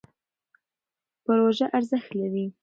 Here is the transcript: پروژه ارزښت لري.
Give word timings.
پروژه 1.23 1.65
ارزښت 1.77 2.09
لري. 2.19 2.45